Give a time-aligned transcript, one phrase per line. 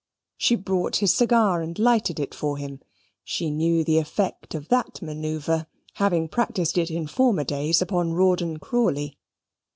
[0.35, 2.79] She brought his cigar and lighted it for him;
[3.23, 8.57] she knew the effect of that manoeuvre, having practised it in former days upon Rawdon
[8.57, 9.19] Crawley.